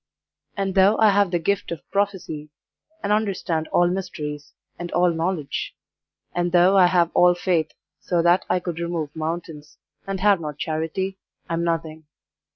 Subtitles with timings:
[0.57, 2.49] And though I have the gift of prophecy,
[3.03, 5.75] and understand all mysteries, and all knowledge;
[6.33, 9.77] and though I have all faith, so that I could remove mountains,
[10.07, 12.07] and have not charity, I am nothing.